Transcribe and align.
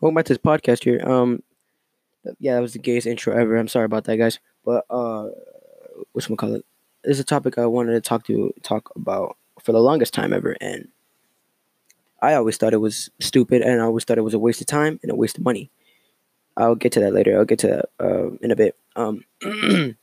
Welcome 0.00 0.14
back 0.14 0.26
to 0.26 0.34
this 0.34 0.38
podcast 0.38 0.84
here. 0.84 1.00
Um, 1.08 1.42
yeah, 2.38 2.54
that 2.54 2.60
was 2.60 2.74
the 2.74 2.78
gayest 2.78 3.06
intro 3.06 3.34
ever. 3.34 3.56
I'm 3.56 3.68
sorry 3.68 3.86
about 3.86 4.04
that, 4.04 4.16
guys. 4.16 4.38
But 4.62 4.84
uh, 4.90 5.28
what's 6.12 6.26
call 6.26 6.54
it? 6.54 6.66
This 7.02 7.16
is 7.16 7.20
a 7.20 7.24
topic 7.24 7.56
I 7.56 7.64
wanted 7.64 7.92
to 7.92 8.00
talk 8.02 8.26
to 8.26 8.52
talk 8.62 8.90
about 8.94 9.38
for 9.62 9.72
the 9.72 9.80
longest 9.80 10.12
time 10.12 10.34
ever, 10.34 10.54
and 10.60 10.88
I 12.20 12.34
always 12.34 12.58
thought 12.58 12.74
it 12.74 12.78
was 12.78 13.08
stupid, 13.20 13.62
and 13.62 13.80
I 13.80 13.84
always 13.84 14.04
thought 14.04 14.18
it 14.18 14.22
was 14.22 14.34
a 14.34 14.38
waste 14.38 14.60
of 14.60 14.66
time 14.66 15.00
and 15.02 15.10
a 15.10 15.16
waste 15.16 15.38
of 15.38 15.44
money. 15.44 15.70
I'll 16.58 16.74
get 16.74 16.92
to 16.92 17.00
that 17.00 17.14
later. 17.14 17.38
I'll 17.38 17.46
get 17.46 17.60
to 17.60 17.68
that 17.68 17.88
uh, 17.98 18.30
in 18.42 18.50
a 18.50 18.56
bit. 18.56 18.76
Um, 18.96 19.24
we're 19.42 19.94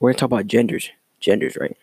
gonna 0.00 0.14
talk 0.14 0.22
about 0.22 0.48
genders, 0.48 0.90
genders, 1.20 1.56
right? 1.60 1.76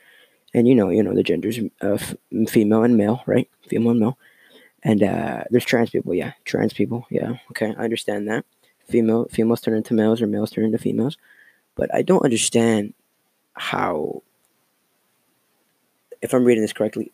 And 0.54 0.68
you 0.68 0.75
know, 0.75 0.89
you 0.89 1.02
know 1.02 1.13
the 1.13 1.23
genders, 1.23 1.59
uh, 1.82 1.93
f- 1.93 2.16
female 2.50 2.84
and 2.84 2.98
male, 2.98 3.23
right? 3.25 3.50
Female 3.70 3.91
and 3.91 4.00
male. 4.02 4.18
And 4.84 5.04
uh, 5.04 5.44
there's 5.49 5.66
trans 5.66 5.91
people, 5.91 6.13
yeah, 6.13 6.34
trans 6.45 6.73
people, 6.73 7.05
yeah. 7.09 7.34
Okay, 7.52 7.73
I 7.77 7.84
understand 7.84 8.27
that. 8.27 8.45
Female 8.88 9.27
females 9.31 9.62
turn 9.62 9.76
into 9.76 9.94
males 9.94 10.22
or 10.22 10.27
males 10.27 10.52
turn 10.52 10.66
into 10.66 10.77
females, 10.77 11.17
but 11.76 11.94
I 11.94 12.02
don't 12.02 12.23
understand 12.23 12.94
how. 13.53 14.23
If 16.22 16.34
I'm 16.34 16.44
reading 16.45 16.62
this 16.62 16.73
correctly, 16.73 17.12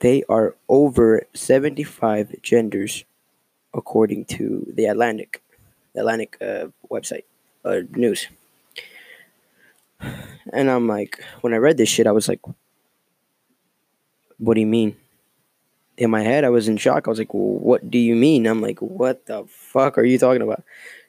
they 0.00 0.24
are 0.28 0.56
over 0.68 1.26
75 1.34 2.42
genders, 2.42 3.04
according 3.74 4.24
to 4.26 4.66
the 4.72 4.86
Atlantic, 4.86 5.42
the 5.92 6.00
Atlantic 6.00 6.36
uh, 6.40 6.66
website, 6.90 7.24
uh, 7.64 7.80
news. 7.90 8.28
And 10.52 10.70
I'm 10.70 10.86
like, 10.86 11.22
when 11.40 11.54
I 11.54 11.56
read 11.56 11.76
this 11.76 11.88
shit, 11.88 12.06
I 12.06 12.12
was 12.12 12.28
like, 12.28 12.40
what 14.38 14.54
do 14.54 14.60
you 14.60 14.66
mean? 14.66 14.96
In 15.96 16.10
my 16.10 16.22
head, 16.22 16.44
I 16.44 16.50
was 16.50 16.68
in 16.68 16.76
shock. 16.76 17.06
I 17.06 17.10
was 17.10 17.18
like, 17.18 17.32
well, 17.32 17.58
"What 17.58 17.90
do 17.90 17.98
you 17.98 18.14
mean?" 18.14 18.46
I'm 18.46 18.60
like, 18.60 18.80
"What 18.80 19.26
the 19.26 19.44
fuck 19.48 19.98
are 19.98 20.04
you 20.04 20.18
talking 20.18 20.42
about?" 20.42 20.62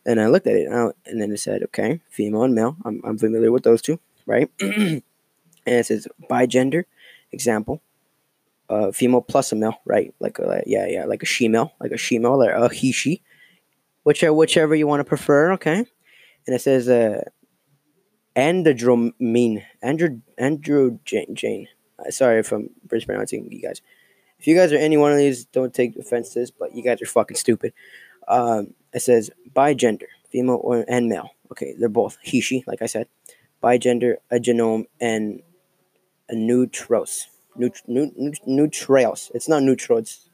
And 0.06 0.22
I 0.22 0.28
looked 0.28 0.48
at 0.48 0.56
it, 0.56 0.68
and 0.68 1.22
then 1.22 1.32
it 1.32 1.40
said, 1.40 1.64
"Okay, 1.64 2.02
female 2.10 2.44
and 2.44 2.56
male. 2.56 2.78
I'm, 2.86 3.02
I'm 3.04 3.18
familiar 3.18 3.52
with 3.52 3.64
those 3.64 3.82
two, 3.82 4.00
right?" 4.26 4.50
and 4.60 5.04
it 5.66 5.86
says 5.86 6.08
bigender, 6.30 6.86
example, 7.32 7.82
uh, 8.70 8.92
female 8.92 9.22
plus 9.22 9.52
a 9.52 9.56
male, 9.56 9.80
right? 9.86 10.14
Like, 10.20 10.40
a, 10.40 10.64
yeah, 10.66 10.88
yeah, 10.88 11.06
like 11.06 11.24
a 11.24 11.26
she 11.26 11.48
male, 11.48 11.74
like 11.80 11.92
a 11.92 11.98
she 11.98 12.20
male, 12.20 12.42
or 12.42 12.50
a 12.50 12.74
he 12.74 12.92
she, 12.92 13.22
whichever 14.04 14.34
whichever 14.34 14.76
you 14.76 14.88
want 14.88 15.02
to 15.02 15.06
prefer, 15.06 15.52
okay. 15.54 15.86
And 16.46 16.56
it 16.56 16.62
says, 16.62 16.88
uh, 16.88 17.24
andromine, 18.38 19.64
andro, 19.84 20.22
andro 20.40 21.00
Jane, 21.04 21.36
Jane. 21.36 21.68
Uh, 22.00 22.12
sorry 22.12 22.40
if 22.40 22.52
I'm 22.52 22.70
mispronouncing 22.90 23.52
you 23.52 23.62
guys. 23.62 23.82
If 24.40 24.48
you 24.48 24.56
guys 24.56 24.72
are 24.72 24.78
any 24.78 24.98
one 24.98 25.12
of 25.12 25.18
these, 25.18 25.46
don't 25.46 25.74
take 25.74 25.96
offense 25.96 26.34
to 26.34 26.40
this, 26.40 26.52
but 26.52 26.76
you 26.76 26.84
guys 26.84 27.02
are 27.02 27.08
fucking 27.08 27.38
stupid. 27.38 27.74
Um, 28.28 28.74
it 28.94 29.02
says 29.02 29.32
bigender, 29.56 30.08
female 30.30 30.60
or 30.64 30.86
and 30.88 31.08
male. 31.08 31.32
Okay, 31.52 31.74
they're 31.78 31.90
both 31.90 32.18
he 32.22 32.42
she, 32.42 32.64
like 32.68 32.82
I 32.82 32.86
said. 32.86 33.08
Bigender, 33.64 34.18
a 34.30 34.38
genome, 34.38 34.86
and 35.00 35.42
a 36.30 36.36
neutros. 36.36 37.26
Neut, 37.58 37.82
neut, 37.88 38.38
neutrals. 38.46 39.32
It's 39.34 39.50
not 39.50 39.64
neutral. 39.64 40.00
It's 40.00 40.30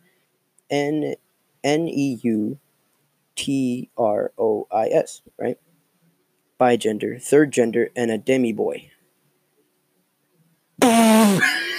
N 0.69 1.15
N 1.63 1.87
E 1.87 2.19
U 2.23 2.59
T 3.35 3.89
R 3.97 4.33
O 4.37 4.67
I 4.71 4.87
S. 4.87 5.21
Right. 5.37 5.57
Bigender, 6.59 7.21
third 7.21 7.51
gender, 7.51 7.89
and 7.95 8.11
a 8.11 8.17
demi 8.17 8.53
boy. 8.53 8.89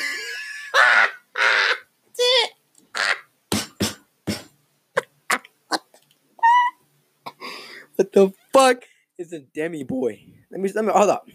What 7.96 8.12
the 8.12 8.32
fuck 8.52 8.82
is 9.18 9.32
a 9.32 9.38
demi 9.38 9.84
boy? 9.84 10.20
Let 10.50 10.60
me 10.60 10.70
let 10.74 10.84
me 10.84 10.92
hold 10.92 11.10
up. 11.10 11.28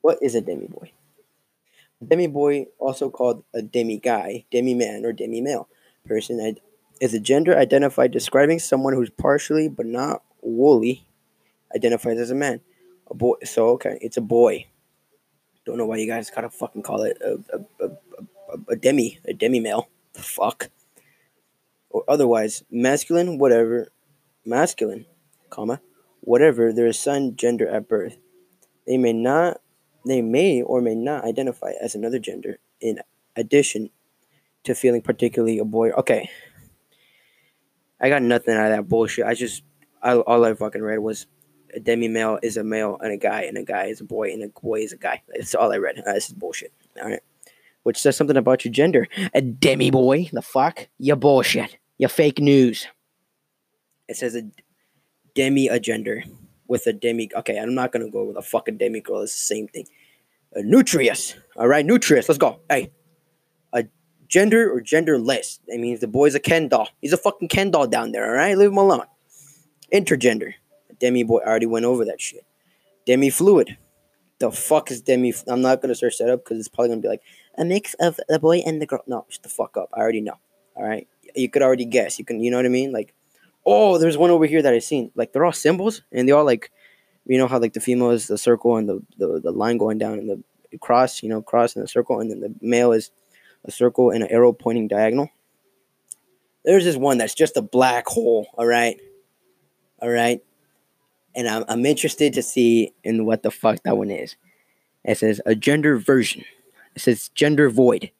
What 0.00 0.18
is 0.20 0.34
a 0.34 0.40
demi 0.40 0.66
boy? 0.66 0.90
Demi 2.04 2.26
boy, 2.26 2.66
also 2.80 3.10
called 3.10 3.44
a 3.54 3.62
demi 3.62 3.98
guy, 3.98 4.44
demi 4.50 4.74
man, 4.74 5.04
or 5.04 5.12
demi 5.12 5.40
male 5.40 5.68
person, 6.04 6.56
is 7.00 7.14
a 7.14 7.20
gender 7.20 7.56
identified 7.56 8.10
describing 8.10 8.58
someone 8.58 8.94
who's 8.94 9.10
partially 9.10 9.68
but 9.68 9.86
not 9.86 10.22
wholly 10.42 11.06
identified 11.76 12.16
as 12.16 12.32
a 12.32 12.34
man. 12.34 12.60
A 13.08 13.14
boy. 13.14 13.36
So 13.44 13.68
okay, 13.70 13.98
it's 14.00 14.16
a 14.16 14.20
boy. 14.20 14.66
Don't 15.64 15.78
know 15.78 15.86
why 15.86 15.98
you 15.98 16.08
guys 16.08 16.28
gotta 16.28 16.50
fucking 16.50 16.82
call 16.82 17.02
it 17.02 17.16
a, 17.22 17.38
a, 17.54 17.86
a, 17.86 17.88
a, 17.88 18.58
a 18.70 18.76
demi, 18.76 19.20
a 19.24 19.32
demi 19.32 19.60
male. 19.60 19.88
The 20.22 20.28
fuck? 20.28 20.70
Or 21.90 22.04
otherwise, 22.06 22.62
masculine, 22.70 23.38
whatever, 23.38 23.88
masculine, 24.46 25.04
comma, 25.50 25.80
whatever 26.20 26.72
their 26.72 26.86
assigned 26.86 27.36
gender 27.36 27.68
at 27.68 27.88
birth. 27.88 28.18
They 28.86 28.98
may 28.98 29.12
not, 29.12 29.60
they 30.06 30.22
may 30.22 30.62
or 30.62 30.80
may 30.80 30.94
not 30.94 31.24
identify 31.24 31.72
as 31.80 31.96
another 31.96 32.20
gender 32.20 32.58
in 32.80 33.00
addition 33.34 33.90
to 34.62 34.76
feeling 34.76 35.02
particularly 35.02 35.58
a 35.58 35.64
boy. 35.64 35.90
Okay. 35.90 36.30
I 38.00 38.08
got 38.08 38.22
nothing 38.22 38.54
out 38.54 38.70
of 38.70 38.76
that 38.76 38.88
bullshit. 38.88 39.26
I 39.26 39.34
just, 39.34 39.64
I, 40.00 40.14
all 40.14 40.44
I 40.44 40.54
fucking 40.54 40.82
read 40.82 41.00
was 41.00 41.26
a 41.74 41.80
demi 41.80 42.06
male 42.06 42.38
is 42.44 42.56
a 42.56 42.62
male 42.62 42.96
and 43.00 43.12
a 43.12 43.16
guy, 43.16 43.42
and 43.42 43.58
a 43.58 43.64
guy 43.64 43.86
is 43.86 44.00
a 44.00 44.04
boy, 44.04 44.30
and 44.32 44.44
a 44.44 44.48
boy 44.48 44.82
is 44.82 44.92
a 44.92 44.96
guy. 44.96 45.22
That's 45.28 45.56
all 45.56 45.72
I 45.72 45.78
read. 45.78 45.98
Uh, 45.98 46.12
this 46.12 46.28
is 46.28 46.34
bullshit. 46.34 46.72
All 47.02 47.08
right 47.08 47.22
which 47.82 47.98
says 47.98 48.16
something 48.16 48.36
about 48.36 48.64
your 48.64 48.72
gender. 48.72 49.08
A 49.34 49.40
demi 49.40 49.90
boy, 49.90 50.28
the 50.32 50.42
fuck? 50.42 50.88
You 50.98 51.16
bullshit. 51.16 51.76
You 51.98 52.08
fake 52.08 52.38
news. 52.38 52.86
It 54.08 54.16
says 54.16 54.34
a 54.34 54.42
demi 55.34 55.68
a 55.68 55.78
gender 55.80 56.24
with 56.68 56.86
a 56.86 56.92
demi. 56.92 57.30
Okay, 57.36 57.58
I'm 57.58 57.74
not 57.74 57.92
gonna 57.92 58.10
go 58.10 58.24
with 58.24 58.36
a 58.36 58.42
fucking 58.42 58.78
demi 58.78 59.00
girl. 59.00 59.22
It's 59.22 59.32
the 59.32 59.54
same 59.54 59.68
thing. 59.68 59.86
A 60.54 60.62
nutrius. 60.62 61.34
All 61.56 61.68
right, 61.68 61.84
nutrius. 61.84 62.28
Let's 62.28 62.38
go. 62.38 62.60
Hey, 62.68 62.90
a 63.72 63.84
gender 64.28 64.70
or 64.70 64.80
genderless. 64.80 65.60
That 65.68 65.78
means 65.78 66.00
the 66.00 66.08
boy's 66.08 66.34
a 66.34 66.40
Ken 66.40 66.68
doll. 66.68 66.88
He's 67.00 67.12
a 67.12 67.16
fucking 67.16 67.48
Ken 67.48 67.70
doll 67.70 67.86
down 67.86 68.12
there. 68.12 68.26
All 68.26 68.36
right, 68.36 68.56
leave 68.56 68.70
him 68.70 68.78
alone. 68.78 69.06
Intergender. 69.92 70.54
A 70.90 70.94
demi 70.94 71.22
boy. 71.22 71.38
I 71.38 71.48
already 71.48 71.66
went 71.66 71.84
over 71.84 72.04
that 72.04 72.20
shit. 72.20 72.44
Demi 73.06 73.30
fluid. 73.30 73.76
The 74.38 74.50
fuck 74.50 74.90
is 74.90 75.00
demi? 75.00 75.32
I'm 75.46 75.62
not 75.62 75.80
gonna 75.80 75.94
search 75.94 76.18
that 76.18 76.28
up 76.28 76.44
because 76.44 76.58
it's 76.58 76.68
probably 76.68 76.88
gonna 76.88 77.00
be 77.00 77.08
like 77.08 77.22
a 77.56 77.64
mix 77.64 77.94
of 77.94 78.18
the 78.28 78.38
boy 78.38 78.58
and 78.58 78.80
the 78.80 78.86
girl. 78.86 79.02
No, 79.06 79.26
shut 79.28 79.42
the 79.42 79.48
fuck 79.48 79.76
up. 79.76 79.90
I 79.94 80.00
already 80.00 80.20
know. 80.20 80.38
All 80.74 80.84
right, 80.84 81.06
you 81.34 81.50
could 81.50 81.62
already 81.62 81.84
guess. 81.84 82.18
You 82.18 82.24
can, 82.24 82.42
you 82.42 82.50
know 82.50 82.56
what 82.56 82.66
I 82.66 82.70
mean? 82.70 82.92
Like, 82.92 83.14
oh, 83.66 83.98
there's 83.98 84.16
one 84.16 84.30
over 84.30 84.46
here 84.46 84.62
that 84.62 84.72
I 84.72 84.78
seen. 84.78 85.10
Like, 85.14 85.32
they're 85.32 85.44
all 85.44 85.52
symbols, 85.52 86.02
and 86.10 86.26
they 86.26 86.32
all 86.32 86.44
like, 86.44 86.70
you 87.26 87.38
know 87.38 87.46
how 87.46 87.58
like 87.58 87.74
the 87.74 87.80
female 87.80 88.10
is 88.10 88.26
the 88.26 88.38
circle 88.38 88.76
and 88.76 88.88
the 88.88 89.02
the, 89.18 89.40
the 89.40 89.52
line 89.52 89.78
going 89.78 89.98
down 89.98 90.18
and 90.18 90.28
the 90.28 90.78
cross, 90.78 91.22
you 91.22 91.28
know, 91.28 91.42
cross 91.42 91.76
and 91.76 91.84
the 91.84 91.88
circle, 91.88 92.20
and 92.20 92.30
then 92.30 92.40
the 92.40 92.54
male 92.60 92.92
is 92.92 93.10
a 93.64 93.70
circle 93.70 94.10
and 94.10 94.22
an 94.22 94.30
arrow 94.30 94.52
pointing 94.52 94.88
diagonal. 94.88 95.30
There's 96.64 96.84
this 96.84 96.96
one 96.96 97.18
that's 97.18 97.34
just 97.34 97.56
a 97.56 97.62
black 97.62 98.06
hole. 98.06 98.46
All 98.54 98.66
right, 98.66 98.98
all 100.00 100.10
right, 100.10 100.40
and 101.34 101.48
I'm 101.48 101.64
I'm 101.68 101.86
interested 101.86 102.32
to 102.34 102.42
see 102.42 102.94
in 103.04 103.26
what 103.26 103.42
the 103.42 103.50
fuck 103.50 103.82
that 103.84 103.96
one 103.96 104.10
is. 104.10 104.36
It 105.04 105.18
says 105.18 105.40
a 105.44 105.54
gender 105.54 105.98
version. 105.98 106.44
It 106.94 107.00
says 107.00 107.28
gender 107.28 107.70
void. 107.70 108.10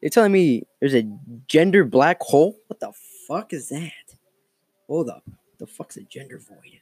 You're 0.00 0.10
telling 0.10 0.32
me 0.32 0.64
there's 0.80 0.94
a 0.94 1.04
gender 1.46 1.84
black 1.84 2.20
hole? 2.20 2.56
What 2.66 2.80
the 2.80 2.92
fuck 3.28 3.52
is 3.52 3.68
that? 3.68 3.92
Hold 4.86 5.10
up. 5.10 5.24
The 5.58 5.66
fuck's 5.66 5.96
a 5.96 6.02
gender 6.02 6.38
void? 6.38 6.80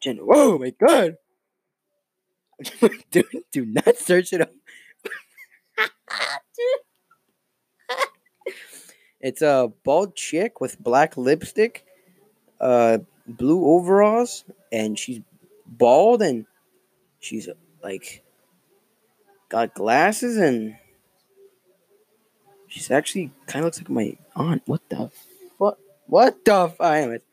Gender. 0.00 0.22
Oh 0.28 0.58
my 0.58 0.70
god. 0.70 1.16
do, 3.10 3.22
do 3.52 3.64
not 3.64 3.96
search 3.96 4.32
it 4.32 4.40
up. 4.40 4.52
it's 9.20 9.42
a 9.42 9.72
bald 9.84 10.16
chick 10.16 10.60
with 10.60 10.78
black 10.80 11.16
lipstick, 11.16 11.84
uh, 12.60 12.98
blue 13.26 13.64
overalls, 13.64 14.44
and 14.72 14.98
she's 14.98 15.20
bald 15.68 16.22
and 16.22 16.46
she's 17.20 17.48
like 17.82 18.24
got 19.48 19.74
glasses 19.74 20.36
and 20.36 20.76
she's 22.68 22.90
actually 22.90 23.32
kind 23.46 23.64
of 23.64 23.66
looks 23.66 23.78
like 23.78 23.90
my 23.90 24.16
aunt. 24.36 24.62
What 24.66 24.88
the 24.88 25.10
fuck? 25.58 25.78
What 26.06 26.44
the? 26.44 26.74
I 26.80 26.98
am 26.98 27.12
it. 27.12 27.24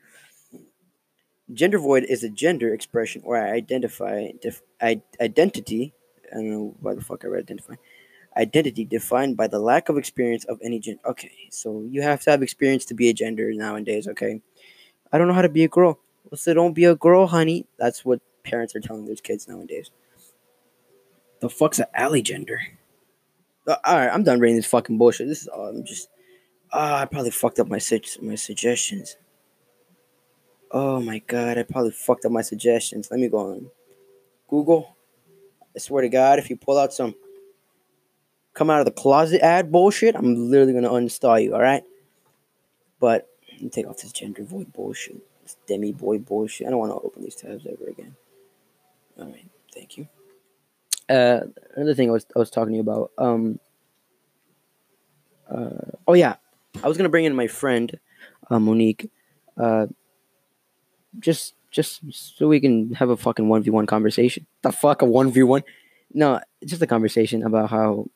Gender 1.53 1.77
void 1.77 2.05
is 2.05 2.23
a 2.23 2.29
gender 2.29 2.73
expression 2.73 3.21
or 3.23 3.37
identify 3.37 4.29
def, 4.41 4.61
identity. 4.81 5.93
I 6.31 6.35
don't 6.35 6.49
know 6.49 6.75
why 6.79 6.95
the 6.95 7.01
fuck 7.01 7.23
I 7.23 7.27
read 7.27 7.43
identify. 7.43 7.75
Identity 8.35 8.83
defined 8.83 9.37
by 9.37 9.47
the 9.47 9.59
lack 9.59 9.87
of 9.87 9.97
experience 9.97 10.43
of 10.45 10.59
any 10.63 10.79
gender. 10.79 11.01
Okay, 11.05 11.31
so 11.51 11.83
you 11.87 12.01
have 12.01 12.21
to 12.21 12.31
have 12.31 12.41
experience 12.41 12.83
to 12.85 12.93
be 12.93 13.09
a 13.09 13.13
gender 13.13 13.53
nowadays. 13.53 14.07
Okay, 14.07 14.41
I 15.13 15.17
don't 15.17 15.27
know 15.27 15.33
how 15.33 15.43
to 15.43 15.49
be 15.49 15.63
a 15.63 15.69
girl. 15.69 15.99
So 16.33 16.53
don't 16.53 16.73
be 16.73 16.85
a 16.85 16.95
girl, 16.95 17.27
honey. 17.27 17.65
That's 17.77 18.03
what 18.03 18.19
parents 18.43 18.75
are 18.75 18.79
telling 18.79 19.05
their 19.05 19.15
kids 19.15 19.47
nowadays. 19.47 19.91
The 21.39 21.49
fuck's 21.49 21.79
a 21.79 21.99
alley 21.99 22.21
gender? 22.21 22.59
Uh, 23.67 23.75
all 23.83 23.97
right, 23.97 24.09
I'm 24.09 24.23
done 24.23 24.39
reading 24.39 24.55
this 24.57 24.65
fucking 24.65 24.97
bullshit. 24.97 25.27
This 25.27 25.41
is 25.41 25.47
all. 25.47 25.67
I'm 25.67 25.83
just. 25.83 26.09
Ah, 26.71 27.01
I 27.01 27.05
probably 27.05 27.31
fucked 27.31 27.59
up 27.59 27.67
my 27.67 27.77
su- 27.77 27.99
my 28.21 28.35
suggestions. 28.35 29.17
Oh 30.71 30.99
my 30.99 31.19
god, 31.19 31.57
I 31.57 31.63
probably 31.63 31.91
fucked 31.91 32.25
up 32.25 32.31
my 32.31 32.41
suggestions. 32.41 33.09
Let 33.09 33.19
me 33.19 33.29
go 33.29 33.51
on 33.51 33.69
Google. 34.49 34.95
I 35.75 35.79
swear 35.79 36.01
to 36.01 36.09
God, 36.09 36.39
if 36.39 36.49
you 36.49 36.57
pull 36.57 36.77
out 36.77 36.93
some 36.93 37.15
come 38.53 38.69
out 38.69 38.79
of 38.79 38.85
the 38.85 38.91
closet 38.91 39.41
ad 39.41 39.71
bullshit, 39.71 40.15
I'm 40.15 40.49
literally 40.49 40.73
gonna 40.73 40.89
uninstall 40.89 41.41
you. 41.41 41.53
All 41.53 41.61
right. 41.61 41.83
But 42.99 43.27
let 43.51 43.61
me 43.61 43.69
take 43.69 43.87
off 43.87 43.97
this 43.97 44.11
gender 44.11 44.43
void 44.43 44.73
bullshit, 44.73 45.17
this 45.45 45.55
demi 45.67 45.93
boy 45.93 46.17
bullshit. 46.17 46.67
I 46.67 46.71
don't 46.71 46.79
want 46.79 46.91
to 46.91 47.07
open 47.07 47.23
these 47.23 47.35
tabs 47.35 47.65
ever 47.65 47.89
again. 47.89 48.15
All 49.17 49.27
right, 49.27 49.47
thank 49.73 49.97
you. 49.97 50.07
Uh, 51.07 51.41
another 51.75 51.93
thing 51.93 52.09
I 52.09 52.13
was 52.13 52.25
I 52.35 52.39
was 52.39 52.49
talking 52.49 52.73
to 52.73 52.75
you 52.75 52.81
about. 52.81 53.11
Um. 53.17 53.59
Uh, 55.49 55.91
oh 56.07 56.13
yeah, 56.13 56.35
I 56.83 56.87
was 56.87 56.97
gonna 56.97 57.09
bring 57.09 57.25
in 57.25 57.35
my 57.35 57.47
friend, 57.47 57.97
uh, 58.49 58.59
Monique. 58.59 59.09
Uh. 59.55 59.87
Just 61.19 61.53
just 61.71 62.01
so 62.11 62.47
we 62.47 62.59
can 62.59 62.93
have 62.93 63.09
a 63.09 63.15
fucking 63.15 63.47
one 63.47 63.61
v 63.63 63.69
one 63.69 63.85
conversation. 63.85 64.47
The 64.63 64.71
fuck 64.71 65.01
a 65.01 65.05
one 65.05 65.31
v 65.31 65.43
one? 65.43 65.63
No, 66.13 66.41
just 66.65 66.81
a 66.81 66.87
conversation 66.87 67.43
about 67.43 67.69
how 67.69 68.09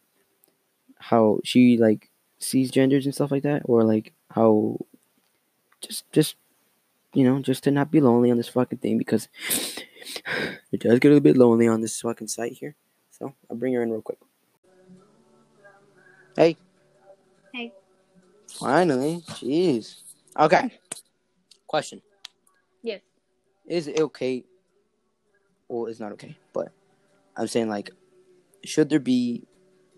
how 0.98 1.40
she 1.44 1.78
like 1.78 2.10
sees 2.40 2.72
genders 2.72 3.06
and 3.06 3.14
stuff 3.14 3.32
like 3.32 3.44
that, 3.44 3.62
or 3.66 3.84
like 3.84 4.14
how 4.32 4.80
just 5.82 6.12
just 6.12 6.36
you 7.14 7.24
know 7.24 7.40
just 7.40 7.64
to 7.64 7.72
not 7.72 7.92
be 7.92 8.02
lonely 8.02 8.32
on 8.32 8.38
this 8.38 8.50
fucking 8.50 8.80
thing 8.80 8.98
because 8.98 9.28
it 10.72 10.82
does 10.82 11.00
get 11.00 11.10
a 11.10 11.14
little 11.14 11.20
bit 11.20 11.38
lonely 11.38 11.68
on 11.68 11.82
this 11.82 12.00
fucking 12.02 12.28
site 12.28 12.54
here. 12.54 12.76
So 13.12 13.34
I'll 13.50 13.58
bring 13.58 13.74
her 13.74 13.84
in 13.84 13.92
real 13.92 14.02
quick. 14.02 14.20
Hey. 16.36 16.58
Hey. 17.54 17.74
Finally, 18.48 19.22
jeez. 19.28 19.96
Okay. 20.38 20.72
Question. 21.68 22.02
Yes. 22.82 23.02
Is 23.66 23.88
it 23.88 24.00
okay? 24.00 24.44
Well, 25.68 25.88
it's 25.88 26.00
not 26.00 26.14
okay, 26.14 26.38
but 26.54 26.72
I'm 27.36 27.48
saying 27.48 27.70
like, 27.70 27.92
should 28.64 28.90
there 28.90 29.00
be 29.00 29.44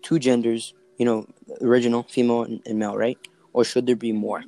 two 0.02 0.18
genders 0.18 0.74
you 1.02 1.04
know, 1.04 1.26
original, 1.60 2.04
female 2.04 2.44
and, 2.44 2.60
and 2.64 2.78
male, 2.78 2.96
right? 2.96 3.18
Or 3.52 3.64
should 3.64 3.86
there 3.86 3.96
be 3.96 4.12
more? 4.12 4.44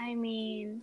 I 0.00 0.14
mean, 0.14 0.82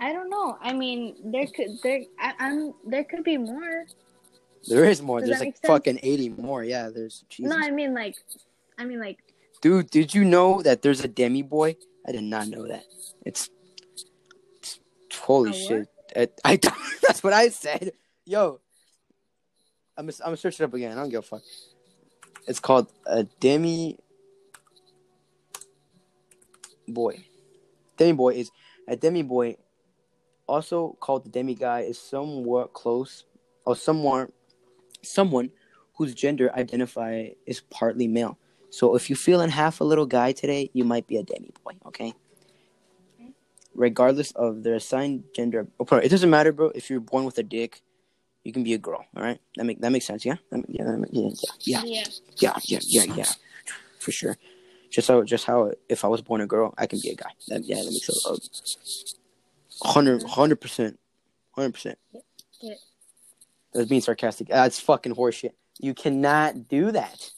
I 0.00 0.12
don't 0.12 0.30
know. 0.30 0.56
I 0.60 0.72
mean, 0.72 1.16
there 1.24 1.46
could 1.46 1.78
there 1.82 2.02
I, 2.18 2.32
am 2.38 2.74
there 2.86 3.04
could 3.04 3.22
be 3.22 3.36
more. 3.36 3.84
There 4.66 4.84
is 4.84 5.02
more. 5.02 5.20
Does 5.20 5.28
there's 5.28 5.40
like 5.40 5.58
fucking 5.64 6.00
eighty 6.02 6.30
more. 6.30 6.64
Yeah, 6.64 6.88
there's. 6.88 7.24
Jesus. 7.28 7.52
No, 7.52 7.58
I 7.58 7.70
mean 7.70 7.94
like, 7.94 8.16
I 8.78 8.84
mean 8.84 8.98
like. 8.98 9.18
Dude, 9.60 9.90
did 9.90 10.14
you 10.14 10.24
know 10.24 10.62
that 10.62 10.82
there's 10.82 11.00
a 11.04 11.08
demi 11.08 11.42
boy? 11.42 11.76
I 12.06 12.12
did 12.12 12.24
not 12.24 12.48
know 12.48 12.66
that. 12.68 12.84
It's, 13.24 13.48
it's 14.58 14.78
holy 15.14 15.52
shit. 15.52 15.88
I, 16.16 16.28
I 16.44 16.56
that's 17.02 17.22
what 17.22 17.32
I 17.32 17.48
said. 17.48 17.92
Yo, 18.24 18.60
I'm 19.96 20.06
gonna, 20.06 20.16
I'm 20.20 20.26
gonna 20.28 20.36
search 20.36 20.60
it 20.60 20.64
up 20.64 20.74
again. 20.74 20.92
I 20.92 21.00
don't 21.00 21.10
give 21.10 21.20
a 21.20 21.22
fuck. 21.22 21.42
It's 22.46 22.60
called 22.60 22.88
a 23.06 23.24
demi 23.40 23.98
boy. 26.88 27.24
Demi 27.96 28.12
boy 28.12 28.34
is 28.34 28.50
a 28.88 28.96
demi 28.96 29.22
boy, 29.22 29.56
also 30.46 30.96
called 31.00 31.24
the 31.24 31.30
demi 31.30 31.54
guy, 31.54 31.80
is 31.80 31.98
somewhat 31.98 32.72
close 32.72 33.24
or 33.64 33.76
somewhat 33.76 34.30
someone 35.02 35.50
whose 35.96 36.14
gender 36.14 36.52
identify 36.54 37.28
is 37.46 37.60
partly 37.70 38.08
male. 38.08 38.38
So 38.70 38.96
if 38.96 39.08
you're 39.08 39.16
feeling 39.16 39.50
half 39.50 39.80
a 39.80 39.84
little 39.84 40.06
guy 40.06 40.32
today, 40.32 40.70
you 40.72 40.84
might 40.84 41.06
be 41.06 41.16
a 41.16 41.22
demi 41.22 41.50
boy. 41.64 41.74
Okay 41.86 42.14
regardless 43.74 44.30
of 44.32 44.62
their 44.62 44.74
assigned 44.74 45.24
gender. 45.34 45.66
Oh, 45.78 45.96
it 45.96 46.08
doesn't 46.08 46.30
matter, 46.30 46.52
bro. 46.52 46.70
If 46.74 46.90
you're 46.90 47.00
born 47.00 47.24
with 47.24 47.38
a 47.38 47.42
dick, 47.42 47.82
you 48.44 48.52
can 48.52 48.62
be 48.62 48.74
a 48.74 48.78
girl. 48.78 49.04
All 49.16 49.22
right, 49.22 49.40
that 49.56 49.64
make 49.64 49.80
that 49.80 49.90
makes 49.90 50.06
sense. 50.06 50.24
Yeah, 50.24 50.36
yeah, 50.50 50.62
yeah, 50.68 51.34
yeah, 51.60 51.82
yeah, 51.82 51.82
yeah, 52.38 52.52
yeah, 52.64 52.80
yeah, 52.86 53.14
yeah, 53.14 53.32
for 53.98 54.12
sure. 54.12 54.36
Just 54.94 55.08
how, 55.08 55.24
just 55.24 55.44
how, 55.44 55.72
if 55.88 56.04
I 56.04 56.08
was 56.08 56.22
born 56.22 56.40
a 56.40 56.46
girl, 56.46 56.72
I 56.78 56.86
can 56.86 57.00
be 57.00 57.10
a 57.10 57.16
guy. 57.16 57.30
That, 57.48 57.64
yeah, 57.64 57.82
that 57.82 57.90
makes 57.90 58.06
sense. 58.06 59.16
Hundred, 59.82 60.20
percent, 60.60 61.00
hundred 61.50 61.74
percent. 61.74 61.98
That's 63.72 63.88
being 63.88 64.00
sarcastic. 64.00 64.46
That's 64.46 64.78
fucking 64.78 65.16
horseshit. 65.16 65.50
You 65.80 65.94
cannot 65.94 66.68
do 66.68 66.92
that. 66.92 67.32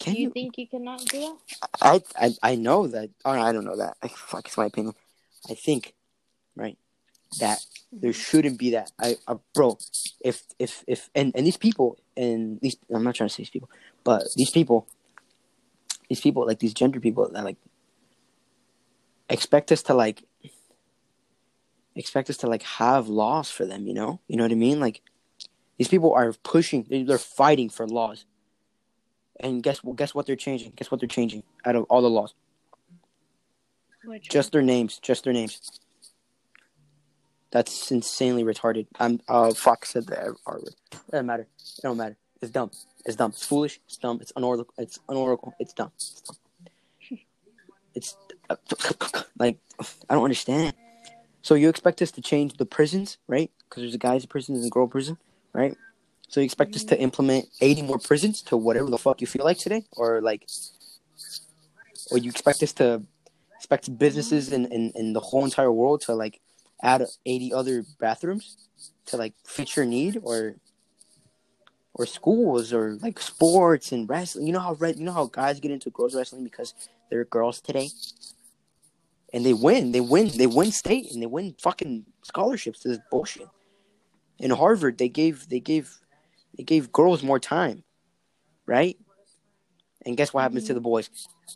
Can 0.00 0.14
do 0.14 0.20
you, 0.20 0.28
you, 0.28 0.32
think 0.32 0.56
you 0.56 0.66
cannot 0.66 1.04
do 1.04 1.20
that? 1.20 1.68
I, 1.82 2.02
I 2.16 2.52
I 2.52 2.54
know 2.54 2.86
that. 2.86 3.10
Or 3.22 3.36
I 3.36 3.52
don't 3.52 3.66
know 3.66 3.76
that. 3.76 3.98
I, 4.02 4.08
fuck, 4.08 4.46
it's 4.46 4.56
my 4.56 4.64
opinion. 4.64 4.94
I 5.50 5.54
think, 5.54 5.92
right, 6.56 6.78
that 7.38 7.60
there 7.92 8.12
mm-hmm. 8.12 8.18
shouldn't 8.18 8.58
be 8.58 8.70
that. 8.70 8.92
I, 8.98 9.16
uh, 9.28 9.36
bro, 9.54 9.76
if 10.24 10.42
if 10.58 10.84
if 10.86 11.10
and 11.14 11.32
and 11.36 11.46
these 11.46 11.58
people 11.58 11.98
and 12.16 12.58
these 12.62 12.76
I'm 12.94 13.04
not 13.04 13.14
trying 13.14 13.28
to 13.28 13.34
say 13.34 13.42
these 13.42 13.50
people, 13.50 13.68
but 14.04 14.28
these 14.36 14.50
people, 14.50 14.86
these 16.08 16.20
people 16.20 16.46
like 16.46 16.58
these 16.58 16.74
gender 16.74 17.00
people 17.00 17.28
that 17.28 17.44
like 17.44 17.56
expect 19.28 19.72
us 19.72 19.82
to 19.84 19.94
like 19.94 20.22
expect 21.96 22.30
us 22.30 22.36
to 22.38 22.46
like 22.46 22.62
have 22.62 23.08
laws 23.08 23.50
for 23.50 23.64
them. 23.66 23.86
You 23.86 23.94
know, 23.94 24.20
you 24.28 24.36
know 24.36 24.44
what 24.44 24.52
I 24.52 24.56
mean? 24.56 24.80
Like 24.80 25.02
these 25.78 25.88
people 25.88 26.12
are 26.14 26.32
pushing. 26.42 26.86
They're 26.88 27.18
fighting 27.18 27.70
for 27.70 27.86
laws 27.86 28.26
and 29.40 29.62
guess 29.62 29.82
what? 29.82 29.96
guess 29.96 30.14
what 30.14 30.26
they're 30.26 30.36
changing? 30.36 30.72
Guess 30.76 30.90
what 30.90 31.00
they're 31.00 31.08
changing 31.08 31.42
out 31.64 31.76
of 31.76 31.84
all 31.84 32.02
the 32.02 32.10
laws? 32.10 32.34
Which 34.04 34.28
just 34.28 34.52
their 34.52 34.62
names. 34.62 34.98
Just 34.98 35.24
their 35.24 35.32
names. 35.32 35.60
That's 37.50 37.90
insanely 37.90 38.44
retarded. 38.44 38.86
I'm 38.98 39.20
uh 39.28 39.54
fuck 39.54 39.86
said 39.86 40.08
word. 40.08 40.62
It 40.92 40.98
doesn't 41.10 41.26
matter. 41.26 41.42
It 41.58 41.82
don't 41.82 41.96
matter. 41.96 42.16
It's 42.40 42.50
dumb. 42.50 42.70
It's 43.06 43.16
dumb. 43.16 43.30
It's 43.30 43.46
foolish. 43.46 43.80
It's 43.86 43.96
dumb. 43.96 44.18
It's 44.20 44.32
unoracle. 44.32 44.66
It's 44.78 44.98
unoracle. 45.08 45.52
It's 45.58 45.72
dumb. 45.72 45.92
It's, 47.94 48.16
uh, 48.50 48.56
like 49.38 49.58
I 50.08 50.14
don't 50.14 50.24
understand. 50.24 50.74
So 51.42 51.54
you 51.54 51.68
expect 51.68 52.00
us 52.00 52.10
to 52.12 52.22
change 52.22 52.54
the 52.54 52.66
prisons, 52.66 53.18
right? 53.28 53.50
Because 53.68 53.82
there's 53.82 53.94
a 53.94 53.98
guy's 53.98 54.24
prison 54.24 54.54
and 54.56 54.70
girl 54.70 54.88
prison, 54.88 55.18
right? 55.52 55.76
So 56.28 56.40
you 56.40 56.46
expect 56.46 56.74
us 56.74 56.84
to 56.84 56.98
implement 56.98 57.46
80 57.60 57.82
more 57.82 57.98
prisons 57.98 58.42
to 58.42 58.56
whatever 58.56 58.90
the 58.90 58.98
fuck 58.98 59.20
you 59.20 59.26
feel 59.26 59.44
like 59.44 59.58
today? 59.58 59.84
Or 59.92 60.20
like 60.22 60.48
or 62.10 62.18
you 62.18 62.30
expect 62.30 62.62
us 62.62 62.72
to 62.74 63.02
expect 63.56 63.96
businesses 63.98 64.52
in, 64.52 64.66
in, 64.66 64.92
in 64.94 65.12
the 65.12 65.20
whole 65.20 65.44
entire 65.44 65.72
world 65.72 66.00
to 66.02 66.14
like 66.14 66.40
add 66.82 67.06
80 67.24 67.52
other 67.52 67.84
bathrooms 67.98 68.56
to 69.06 69.16
like 69.16 69.34
fit 69.46 69.76
your 69.76 69.84
need 69.84 70.20
or 70.22 70.56
or 71.94 72.06
schools 72.06 72.72
or 72.72 72.96
like 73.00 73.20
sports 73.20 73.92
and 73.92 74.08
wrestling. 74.08 74.46
You 74.46 74.52
know 74.52 74.60
how 74.60 74.76
you 74.80 75.04
know 75.04 75.12
how 75.12 75.26
guys 75.26 75.60
get 75.60 75.70
into 75.70 75.90
girls 75.90 76.14
wrestling 76.14 76.44
because 76.44 76.74
they're 77.10 77.24
girls 77.24 77.60
today, 77.60 77.90
and 79.32 79.46
they 79.46 79.52
win. 79.52 79.92
They 79.92 80.00
win. 80.00 80.28
They 80.36 80.46
win 80.46 80.72
state 80.72 81.12
and 81.12 81.22
they 81.22 81.26
win 81.26 81.54
fucking 81.60 82.04
scholarships 82.22 82.80
to 82.80 82.88
this 82.88 82.98
bullshit. 83.10 83.48
In 84.38 84.50
Harvard, 84.50 84.98
they 84.98 85.08
gave 85.08 85.48
they 85.48 85.60
gave 85.60 85.98
they 86.56 86.64
gave 86.64 86.92
girls 86.92 87.22
more 87.22 87.38
time, 87.38 87.84
right? 88.66 88.98
And 90.06 90.16
guess 90.16 90.34
what 90.34 90.42
happens 90.42 90.64
to 90.64 90.74
the 90.74 90.80
boys? 90.80 91.08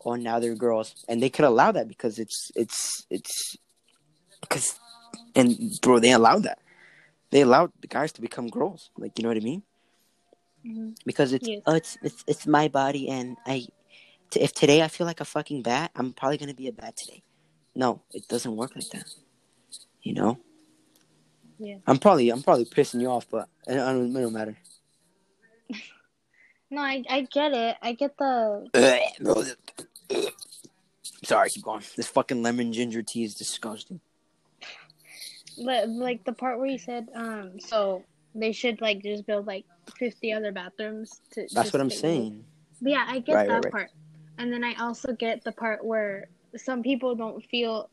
Oh, 0.05 0.15
now 0.15 0.39
they're 0.39 0.55
girls, 0.55 1.05
and 1.07 1.21
they 1.21 1.29
could 1.29 1.45
allow 1.45 1.71
that 1.73 1.87
because 1.87 2.17
it's 2.17 2.51
it's 2.55 3.05
it's 3.09 3.57
because 4.41 4.79
and 5.35 5.57
bro, 5.81 5.99
they 5.99 6.11
allowed 6.11 6.43
that. 6.43 6.59
They 7.31 7.41
allowed 7.41 7.71
the 7.81 7.87
guys 7.87 8.11
to 8.13 8.21
become 8.21 8.47
girls. 8.47 8.89
Like 8.97 9.19
you 9.19 9.23
know 9.23 9.29
what 9.29 9.37
I 9.37 9.41
mean? 9.41 9.63
Mm-hmm. 10.65 10.91
Because 11.05 11.33
it's 11.33 11.47
yes. 11.47 11.61
oh, 11.65 11.75
it's 11.75 11.97
it's 12.01 12.23
it's 12.27 12.47
my 12.47 12.67
body, 12.67 13.09
and 13.09 13.37
I 13.45 13.67
t- 14.29 14.41
if 14.41 14.53
today 14.53 14.81
I 14.81 14.87
feel 14.87 15.07
like 15.07 15.21
a 15.21 15.25
fucking 15.25 15.61
bat, 15.61 15.91
I'm 15.95 16.13
probably 16.13 16.37
gonna 16.37 16.53
be 16.53 16.67
a 16.67 16.73
bat 16.73 16.97
today. 16.97 17.23
No, 17.75 18.01
it 18.13 18.27
doesn't 18.27 18.55
work 18.55 18.75
like 18.75 18.89
that. 18.89 19.05
You 20.01 20.13
know. 20.13 20.39
Yeah. 21.59 21.77
I'm 21.87 21.97
probably 21.97 22.29
I'm 22.29 22.43
probably 22.43 22.65
pissing 22.65 23.01
you 23.01 23.07
off, 23.07 23.27
but 23.29 23.47
it 23.67 23.75
don't, 23.75 24.15
it 24.15 24.21
don't 24.21 24.33
matter. 24.33 24.57
No, 26.71 26.81
I 26.81 27.03
I 27.09 27.21
get 27.21 27.51
it. 27.51 27.77
I 27.81 27.93
get 27.93 28.15
the. 28.15 28.69
Sorry, 31.23 31.49
keep 31.49 31.63
going. 31.63 31.83
This 31.97 32.07
fucking 32.07 32.43
lemon 32.43 32.71
ginger 32.71 33.01
tea 33.01 33.23
is 33.23 33.33
disgusting. 33.33 33.99
But 35.63 35.89
like 35.89 36.23
the 36.25 36.33
part 36.33 36.59
where 36.59 36.67
you 36.67 36.77
said, 36.77 37.09
um, 37.15 37.59
so 37.59 38.03
they 38.35 38.51
should 38.51 38.81
like 38.81 39.03
just 39.03 39.25
build 39.25 39.47
like 39.47 39.65
fifty 39.97 40.31
other 40.31 40.51
bathrooms 40.51 41.21
to. 41.31 41.47
That's 41.53 41.73
what 41.73 41.81
I'm 41.81 41.89
saying. 41.89 42.45
Yeah, 42.81 43.05
I 43.07 43.19
get 43.19 43.33
right, 43.33 43.47
that 43.47 43.63
right. 43.65 43.71
part. 43.71 43.91
and 44.37 44.53
then 44.53 44.63
I 44.63 44.73
also 44.75 45.13
get 45.13 45.43
the 45.43 45.51
part 45.51 45.83
where 45.83 46.29
some 46.55 46.81
people 46.81 47.15
don't 47.15 47.43
feel 47.45 47.89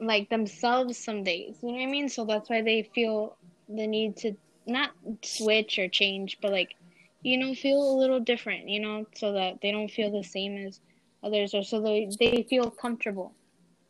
like 0.00 0.28
themselves 0.30 0.96
some 0.98 1.22
days. 1.24 1.56
You 1.62 1.68
know 1.68 1.74
what 1.74 1.82
I 1.82 1.86
mean? 1.86 2.08
So 2.08 2.24
that's 2.24 2.48
why 2.48 2.62
they 2.62 2.90
feel 2.94 3.36
the 3.68 3.86
need 3.86 4.16
to 4.18 4.34
not 4.66 4.90
switch 5.22 5.78
or 5.78 5.88
change, 5.88 6.38
but 6.40 6.52
like 6.52 6.74
you 7.22 7.38
know, 7.38 7.54
feel 7.54 7.82
a 7.82 7.96
little 7.98 8.20
different, 8.20 8.68
you 8.68 8.78
know, 8.78 9.04
so 9.16 9.32
that 9.32 9.60
they 9.60 9.72
don't 9.72 9.90
feel 9.90 10.12
the 10.12 10.22
same 10.22 10.56
as 10.64 10.78
others 11.24 11.54
or 11.54 11.64
so 11.64 11.80
they 11.80 12.08
they 12.20 12.46
feel 12.48 12.70
comfortable. 12.70 13.34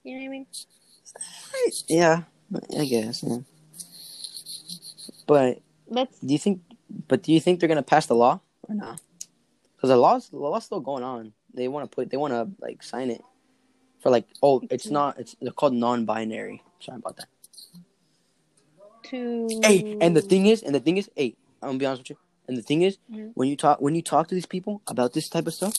You 0.04 0.14
know 0.14 0.20
what 0.20 0.26
I 0.26 0.30
mean? 0.30 0.46
Yeah, 1.88 2.22
I 2.78 2.84
guess. 2.84 3.22
Yeah. 3.22 3.38
But 5.26 5.60
Let's 5.88 6.18
do 6.20 6.32
you 6.32 6.38
think? 6.38 6.62
But 7.08 7.22
do 7.22 7.32
you 7.32 7.40
think 7.40 7.60
they're 7.60 7.68
gonna 7.68 7.82
pass 7.82 8.06
the 8.06 8.14
law 8.14 8.40
or 8.68 8.74
not? 8.74 9.00
Because 9.76 9.90
the 9.90 9.96
law's 9.96 10.28
the 10.28 10.36
law's 10.36 10.64
still 10.64 10.80
going 10.80 11.02
on. 11.04 11.32
They 11.54 11.68
want 11.68 11.90
to 11.90 11.94
put. 11.94 12.10
They 12.10 12.16
want 12.16 12.32
to 12.32 12.48
like 12.60 12.82
sign 12.82 13.10
it 13.10 13.22
for 14.00 14.10
like. 14.10 14.26
Oh, 14.42 14.62
it's 14.70 14.90
not. 14.90 15.18
It's 15.18 15.36
they're 15.40 15.52
called 15.52 15.74
non-binary. 15.74 16.62
Sorry 16.80 16.98
about 16.98 17.16
that. 17.16 17.28
to 19.04 19.48
Hey, 19.62 19.96
and 20.00 20.16
the 20.16 20.22
thing 20.22 20.46
is, 20.46 20.62
and 20.62 20.74
the 20.74 20.80
thing 20.80 20.96
is, 20.96 21.08
hey, 21.16 21.36
I'm 21.62 21.68
gonna 21.68 21.78
be 21.78 21.86
honest 21.86 22.02
with 22.02 22.10
you. 22.10 22.16
And 22.48 22.56
the 22.56 22.62
thing 22.62 22.82
is, 22.82 22.98
Mhm. 23.12 23.32
when 23.34 23.48
you 23.48 23.56
talk 23.56 23.80
when 23.80 23.94
you 23.94 24.02
talk 24.02 24.28
to 24.28 24.34
these 24.34 24.46
people 24.46 24.82
about 24.86 25.12
this 25.12 25.28
type 25.28 25.46
of 25.46 25.54
stuff, 25.54 25.74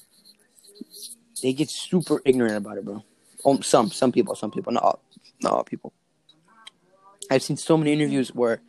they 1.42 1.54
get 1.54 1.70
super 1.70 2.22
ignorant 2.26 2.56
about 2.58 2.78
it, 2.78 2.86
bro. 2.86 3.04
Um, 3.46 3.62
some 3.62 3.92
some 3.92 4.12
people, 4.12 4.36
some 4.36 4.52
people, 4.52 4.74
not 4.74 4.84
all, 4.84 5.00
not 5.42 5.54
all 5.54 5.64
people. 5.64 5.94
I've 7.30 7.44
seen 7.44 7.58
so 7.58 7.78
many 7.78 7.92
interviews 7.94 8.34
where, 8.34 8.62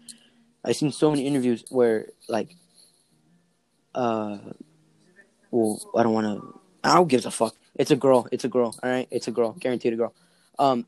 I've 0.64 0.76
seen 0.76 0.92
so 0.92 1.10
many 1.10 1.26
interviews 1.26 1.64
where 1.70 2.08
like, 2.28 2.56
uh, 3.94 4.38
well, 5.50 5.80
I 5.96 6.02
don't 6.02 6.12
want 6.12 6.26
to. 6.26 6.60
I 6.84 6.94
don't 6.94 7.08
give 7.08 7.26
a 7.26 7.30
fuck. 7.30 7.54
It's 7.76 7.90
a 7.90 7.96
girl. 7.96 8.26
It's 8.32 8.44
a 8.44 8.48
girl. 8.48 8.74
All 8.82 8.90
right, 8.90 9.08
it's 9.10 9.28
a 9.28 9.30
girl. 9.30 9.52
Guaranteed 9.52 9.92
a 9.92 9.96
girl. 9.96 10.14
Um, 10.58 10.86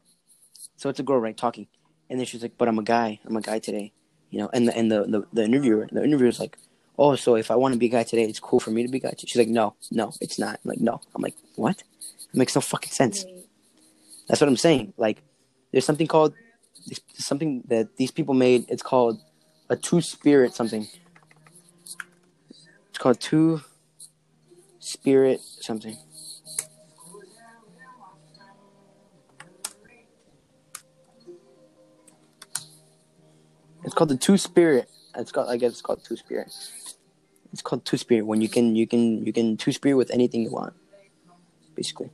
so 0.77 0.89
it's 0.89 1.01
a 1.01 1.03
girl, 1.03 1.19
right? 1.19 1.37
Talking, 1.37 1.67
and 2.09 2.19
then 2.19 2.27
she's 2.27 2.43
like, 2.43 2.57
"But 2.59 2.69
I'm 2.69 2.79
a 2.79 2.83
guy. 2.83 3.21
I'm 3.25 3.37
a 3.37 3.41
guy 3.41 3.59
today." 3.59 3.93
You 4.31 4.41
know, 4.41 4.51
and 4.53 4.69
the 4.69 4.77
and 4.77 4.91
the 4.91 5.05
the, 5.05 5.27
the 5.33 5.45
interviewer, 5.45 5.89
the 5.91 6.05
interviewer's 6.05 6.41
like, 6.41 6.57
"Oh, 6.99 7.17
so 7.17 7.37
if 7.37 7.51
I 7.51 7.57
want 7.57 7.75
to 7.75 7.79
be 7.79 7.87
a 7.87 7.91
guy 7.91 8.03
today, 8.03 8.25
it's 8.25 8.41
cool 8.41 8.61
for 8.61 8.71
me 8.71 8.83
to 8.83 8.89
be 8.89 8.99
a 8.99 9.01
guy." 9.01 9.15
She's 9.17 9.37
like, 9.37 9.49
"No, 9.49 9.75
no, 9.91 10.13
it's 10.21 10.39
not." 10.39 10.61
I'm 10.65 10.69
like, 10.69 10.81
"No." 10.81 11.01
I'm 11.15 11.23
like, 11.23 11.37
"What?" 11.57 11.79
It 11.81 12.35
makes 12.35 12.55
no 12.55 12.61
fucking 12.61 12.93
sense. 12.93 13.25
That's 14.29 14.41
what 14.41 14.49
I'm 14.49 14.57
saying. 14.57 14.95
Like, 14.97 15.23
there's 15.73 15.85
something 15.85 16.07
called 16.07 16.35
something 17.15 17.63
that 17.69 17.97
these 17.97 18.11
people 18.11 18.35
made. 18.35 18.67
It's 18.69 18.83
called 18.83 19.21
a 19.71 19.77
two 19.77 20.03
spirit 20.03 20.55
something. 20.55 20.89
It's 22.91 22.99
called 22.99 23.21
two 23.21 23.63
spirit 24.81 25.41
something. 25.43 25.97
It's 33.85 33.95
called 33.95 34.11
the 34.11 34.19
two 34.19 34.39
spirit. 34.39 34.89
It's 35.17 35.33
called 35.33 35.51
I 35.51 35.59
guess 35.59 35.73
it's 35.73 35.83
called 35.83 36.05
two 36.05 36.17
spirit. 36.17 36.53
It's 37.53 37.63
called 37.63 37.85
two 37.85 37.99
spirit 37.99 38.27
when 38.27 38.41
you 38.43 38.49
can 38.49 38.77
you 38.77 38.87
can 38.87 39.27
you 39.27 39.33
can 39.33 39.57
two 39.57 39.73
spirit 39.73 39.97
with 39.97 40.11
anything 40.13 40.43
you 40.43 40.51
want, 40.53 40.75
basically. 41.77 42.11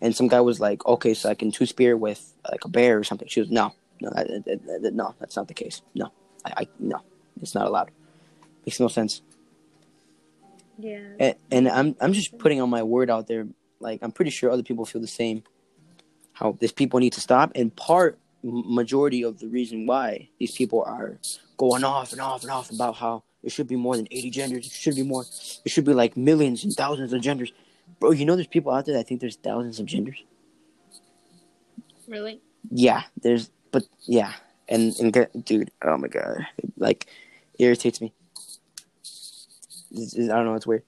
And 0.00 0.14
some 0.16 0.28
guy 0.28 0.40
was 0.40 0.60
like, 0.60 0.86
okay, 0.86 1.14
so 1.14 1.30
I 1.30 1.34
can 1.34 1.52
two 1.52 1.66
spirit 1.66 1.98
with 1.98 2.34
like 2.50 2.64
a 2.64 2.68
bear 2.68 2.98
or 2.98 3.04
something. 3.04 3.28
She 3.28 3.40
was 3.40 3.50
no, 3.50 3.74
no, 4.00 4.10
that, 4.10 4.28
that, 4.46 4.82
that- 4.82 4.94
no, 4.94 5.14
that's 5.20 5.36
not 5.36 5.48
the 5.48 5.54
case. 5.54 5.82
No, 5.94 6.12
I, 6.56 6.62
I 6.62 6.68
no, 6.78 7.02
it's 7.40 7.54
not 7.54 7.66
allowed. 7.66 7.90
Makes 8.66 8.80
no 8.80 8.88
sense. 8.88 9.22
Yeah. 10.78 11.00
And, 11.18 11.36
and 11.50 11.68
I'm 11.68 11.96
I'm 12.00 12.12
just 12.12 12.38
putting 12.38 12.60
on 12.60 12.70
my 12.70 12.82
word 12.82 13.10
out 13.10 13.26
there. 13.26 13.46
Like 13.80 14.00
I'm 14.02 14.12
pretty 14.12 14.30
sure 14.30 14.50
other 14.50 14.62
people 14.62 14.84
feel 14.84 15.00
the 15.00 15.06
same. 15.06 15.42
How 16.32 16.56
these 16.58 16.72
people 16.72 17.00
need 17.00 17.12
to 17.14 17.20
stop, 17.20 17.52
and 17.54 17.74
part 17.74 18.18
majority 18.42 19.22
of 19.22 19.40
the 19.40 19.48
reason 19.48 19.86
why 19.86 20.28
these 20.38 20.52
people 20.52 20.82
are 20.84 21.18
going 21.56 21.82
off 21.82 22.12
and 22.12 22.20
off 22.20 22.42
and 22.42 22.50
off 22.50 22.70
about 22.70 22.96
how 22.96 23.24
there 23.42 23.50
should 23.50 23.66
be 23.66 23.76
more 23.76 23.96
than 23.96 24.06
80 24.10 24.30
genders. 24.30 24.66
It 24.66 24.72
should 24.72 24.94
be 24.94 25.02
more. 25.02 25.24
It 25.64 25.70
should 25.70 25.84
be 25.84 25.94
like 25.94 26.16
millions 26.16 26.64
and 26.64 26.72
thousands 26.72 27.12
of 27.12 27.20
genders. 27.20 27.52
Bro, 28.00 28.12
you 28.12 28.24
know 28.24 28.36
there's 28.36 28.46
people 28.46 28.72
out 28.72 28.86
there 28.86 28.94
that 28.94 29.08
think 29.08 29.20
there's 29.20 29.36
thousands 29.36 29.80
of 29.80 29.86
genders. 29.86 30.22
Really? 32.06 32.40
Yeah, 32.70 33.02
there's, 33.20 33.50
but 33.70 33.84
yeah, 34.06 34.32
and 34.68 34.94
and 35.00 35.12
get, 35.12 35.44
dude, 35.44 35.70
oh 35.82 35.96
my 35.96 36.08
god, 36.08 36.46
like 36.76 37.06
irritates 37.58 38.00
me. 38.00 38.12
It's- 39.92 40.14
it's- 40.14 40.30
I 40.30 40.36
don't 40.36 40.46
know, 40.46 40.54
it's 40.54 40.66
weird. 40.66 40.84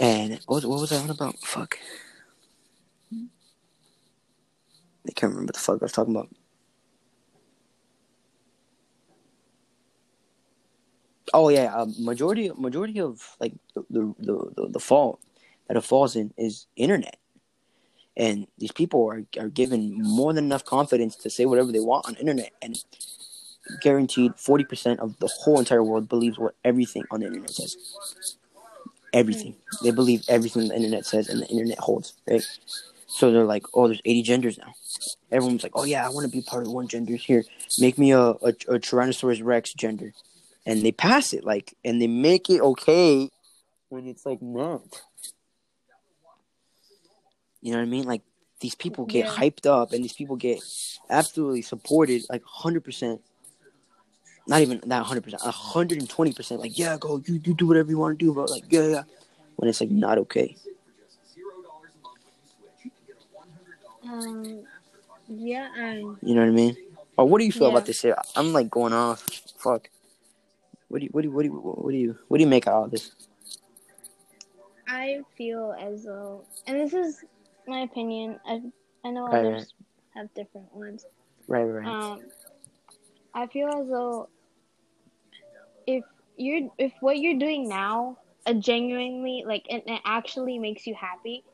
And 0.00 0.40
what 0.46 0.64
what 0.64 0.80
was 0.80 0.92
I 0.92 0.98
on 0.98 1.10
about? 1.10 1.38
Fuck, 1.40 1.78
I 5.08 5.12
can't 5.12 5.32
remember 5.32 5.52
the 5.52 5.58
fuck 5.58 5.80
I 5.82 5.84
was 5.84 5.92
talking 5.92 6.14
about. 6.14 6.28
Oh 11.34 11.48
yeah, 11.48 11.74
uh, 11.74 11.86
majority 11.98 12.50
majority 12.56 13.00
of 13.00 13.36
like 13.40 13.54
the 13.74 13.84
the, 13.90 14.14
the 14.18 14.52
the 14.56 14.68
the 14.72 14.80
fault 14.80 15.20
that 15.68 15.76
it 15.76 15.80
falls 15.82 16.14
in 16.16 16.32
is 16.36 16.66
internet 16.76 17.18
and 18.16 18.46
these 18.58 18.72
people 18.72 19.06
are, 19.10 19.24
are 19.38 19.48
given 19.48 20.02
more 20.02 20.32
than 20.32 20.44
enough 20.44 20.64
confidence 20.64 21.16
to 21.16 21.30
say 21.30 21.44
whatever 21.44 21.70
they 21.70 21.80
want 21.80 22.06
on 22.06 22.14
internet. 22.16 22.52
And 22.62 22.82
guaranteed 23.80 24.32
40% 24.32 24.98
of 24.98 25.18
the 25.18 25.28
whole 25.28 25.58
entire 25.58 25.82
world 25.82 26.08
believes 26.08 26.38
what 26.38 26.54
everything 26.64 27.04
on 27.10 27.20
the 27.20 27.26
internet 27.26 27.50
says. 27.50 27.76
Everything. 29.12 29.56
They 29.82 29.90
believe 29.90 30.24
everything 30.28 30.68
the 30.68 30.76
internet 30.76 31.06
says 31.06 31.28
and 31.28 31.42
the 31.42 31.46
internet 31.48 31.78
holds 31.78 32.14
right? 32.28 32.42
So 33.08 33.30
they're 33.30 33.44
like 33.44 33.64
oh 33.74 33.86
there's 33.86 34.02
80 34.04 34.22
genders 34.22 34.58
now. 34.58 34.74
Everyone's 35.30 35.62
like 35.62 35.72
oh 35.74 35.84
yeah 35.84 36.06
i 36.06 36.10
want 36.10 36.30
to 36.30 36.36
be 36.36 36.42
part 36.42 36.66
of 36.66 36.72
one 36.72 36.88
genders 36.88 37.24
here 37.24 37.44
make 37.78 37.98
me 37.98 38.12
a, 38.12 38.20
a, 38.20 38.32
a 38.32 38.78
tyrannosaurus 38.78 39.42
rex 39.44 39.72
gender. 39.72 40.12
And 40.64 40.82
they 40.82 40.92
pass 40.92 41.32
it 41.32 41.44
like 41.44 41.74
and 41.84 42.00
they 42.00 42.06
make 42.08 42.50
it 42.50 42.60
okay 42.60 43.30
when 43.88 44.06
it's 44.06 44.26
like 44.26 44.42
not 44.42 44.82
you 47.66 47.72
know 47.72 47.78
what 47.78 47.84
I 47.86 47.90
mean? 47.90 48.04
Like 48.04 48.22
these 48.60 48.76
people 48.76 49.06
get 49.06 49.26
Yeah. 49.26 49.32
hyped 49.32 49.66
up 49.66 49.92
and 49.92 50.04
these 50.04 50.12
people 50.12 50.36
get 50.36 50.60
absolutely 51.10 51.62
supported 51.62 52.22
like 52.30 52.42
100%. 52.44 53.18
Not 54.46 54.60
even 54.60 54.80
that 54.86 55.04
100%, 55.04 55.40
120%. 55.40 56.58
Like, 56.60 56.78
yeah, 56.78 56.96
go, 57.00 57.20
you, 57.26 57.40
you 57.42 57.54
do 57.54 57.66
whatever 57.66 57.90
you 57.90 57.98
want 57.98 58.16
to 58.16 58.24
do, 58.24 58.32
bro. 58.32 58.44
Like, 58.44 58.62
yeah, 58.70 58.86
yeah. 58.86 59.02
When 59.56 59.68
it's 59.68 59.80
like 59.80 59.90
not 59.90 60.18
okay. 60.18 60.56
Um. 64.04 64.60
Yeah. 65.28 65.68
Um. 65.76 66.18
You 66.22 66.34
know 66.36 66.42
what 66.42 66.48
I 66.48 66.52
mean? 66.52 66.76
Or 67.16 67.28
what 67.28 67.38
do 67.40 67.44
you 67.44 67.50
feel 67.50 67.64
Yeah. 67.64 67.70
about 67.70 67.86
this 67.86 67.98
shit? 67.98 68.14
I'm 68.36 68.52
like 68.52 68.70
going 68.70 68.92
off. 68.92 69.22
Fuck. 69.58 69.90
What 70.88 71.00
do 71.00 71.06
you, 71.06 71.10
what 71.10 71.22
do 71.22 71.28
you, 71.28 71.34
what 71.34 71.42
do 71.42 71.48
you, 71.48 71.54
what 71.54 71.90
do 71.90 71.96
you, 71.98 72.18
what 72.28 72.38
do 72.38 72.44
you 72.44 72.48
make 72.48 72.68
out 72.68 72.84
of 72.84 72.90
this? 72.92 73.10
I 74.86 75.22
feel 75.36 75.74
as 75.80 76.04
though, 76.04 76.44
and 76.68 76.78
this 76.78 76.92
is 76.92 77.24
my 77.66 77.80
opinion. 77.80 78.38
I 78.46 78.60
I 79.04 79.10
know 79.10 79.26
Right, 79.26 79.44
others 79.44 79.72
have 80.14 80.32
different 80.34 80.74
ones. 80.74 81.04
Right, 81.48 81.64
right. 81.64 81.86
Um, 81.86 82.20
I 83.34 83.46
feel 83.46 83.68
as 83.68 83.88
though 83.88 84.28
if 85.86 86.04
you're 86.36 86.70
if 86.78 86.92
what 87.00 87.18
you're 87.18 87.38
doing 87.38 87.68
now, 87.68 88.18
uh, 88.46 88.54
genuinely 88.54 89.44
like 89.46 89.66
it, 89.68 89.84
it 89.86 90.00
actually 90.04 90.58
makes 90.58 90.86
you 90.86 90.94
happy, 90.94 91.44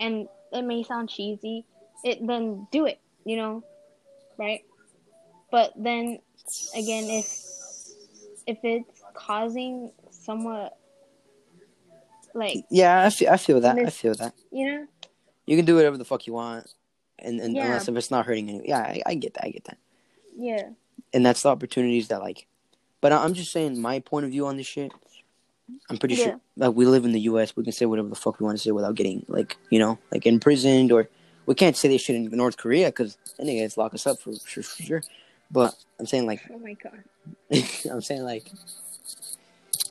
and 0.00 0.28
it 0.52 0.62
may 0.62 0.82
sound 0.82 1.08
cheesy, 1.10 1.64
it 2.04 2.26
then 2.26 2.66
do 2.70 2.86
it. 2.86 3.00
You 3.24 3.36
know, 3.36 3.64
right? 4.38 4.64
But 5.50 5.72
then 5.76 6.18
again, 6.74 7.04
if 7.04 7.26
if 8.46 8.58
it's 8.62 9.02
causing 9.14 9.92
somewhat 10.10 10.76
like 12.34 12.64
yeah, 12.70 13.04
I 13.04 13.10
feel, 13.10 13.30
I 13.30 13.36
feel 13.36 13.60
that. 13.60 13.78
I 13.78 13.90
feel 13.90 14.14
that. 14.14 14.34
you 14.50 14.66
know 14.66 14.86
You 15.46 15.56
can 15.56 15.64
do 15.64 15.74
whatever 15.76 15.96
the 15.96 16.04
fuck 16.04 16.26
you 16.26 16.32
want. 16.34 16.72
And, 17.18 17.40
and 17.40 17.54
Yeah. 17.54 17.66
unless 17.66 17.88
if 17.88 17.96
it's 17.96 18.10
not 18.10 18.26
hurting 18.26 18.48
anyone. 18.48 18.66
Yeah, 18.66 18.78
I, 18.80 19.02
I 19.06 19.14
get 19.14 19.34
that. 19.34 19.44
I 19.46 19.50
get 19.50 19.64
that. 19.64 19.78
yeah 20.36 20.70
and 21.14 21.24
that's 21.26 21.42
the 21.42 21.48
opportunities 21.50 22.08
that 22.08 22.20
like 22.20 22.46
but 23.02 23.12
I- 23.12 23.22
i'm 23.24 23.34
just 23.34 23.52
saying 23.52 23.78
my 23.80 23.98
point 24.00 24.24
of 24.24 24.30
view 24.30 24.46
on 24.46 24.56
this 24.56 24.66
shit 24.66 24.90
i'm 25.90 25.98
pretty 25.98 26.14
Yeah. 26.14 26.24
sure 26.24 26.40
like 26.56 26.74
we 26.74 26.86
live 26.86 27.04
in 27.04 27.12
the 27.12 27.20
us 27.20 27.54
we 27.54 27.62
can 27.64 27.72
say 27.72 27.84
whatever 27.86 28.08
the 28.08 28.14
fuck 28.14 28.40
we 28.40 28.44
want 28.46 28.56
to 28.56 28.62
say 28.62 28.70
without 28.70 28.94
getting 28.94 29.24
like 29.28 29.56
you 29.70 29.78
know 29.78 29.98
like 30.10 30.24
imprisoned 30.26 30.90
or 30.90 31.08
we 31.46 31.54
can't 31.54 31.76
say 31.76 31.88
this 31.88 32.00
shit 32.02 32.16
in 32.16 32.24
north 32.30 32.56
korea 32.56 32.86
because 32.88 33.18
then 33.36 33.46
they 33.46 33.60
guys 33.60 33.76
lock 33.76 33.92
us 33.94 34.06
up 34.06 34.18
for 34.20 34.32
sure 34.46 34.62
for 34.62 34.82
sure 34.82 35.02
but 35.50 35.74
i'm 36.00 36.06
saying 36.06 36.26
like 36.26 36.40
oh 36.50 36.58
my 36.58 36.72
god 36.74 37.02
i'm 37.92 38.00
saying 38.00 38.22
like 38.22 38.50